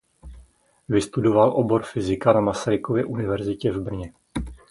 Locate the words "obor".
1.55-1.83